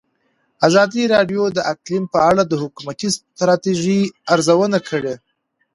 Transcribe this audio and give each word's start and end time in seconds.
ازادي 0.67 1.03
راډیو 1.13 1.43
د 1.51 1.59
اقلیم 1.71 2.03
په 2.13 2.19
اړه 2.29 2.41
د 2.47 2.53
حکومتي 2.63 3.09
ستراتیژۍ 3.17 4.01
ارزونه 4.33 4.79
کړې. 4.89 5.15